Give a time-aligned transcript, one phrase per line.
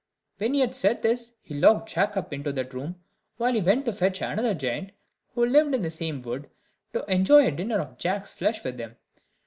[0.39, 2.95] When he had said this, he locked Jack up in that room,
[3.37, 4.93] while he went to fetch another giant,
[5.35, 6.49] who lived in the same wood,
[6.93, 8.95] to enjoy a dinner off Jack's flesh with him.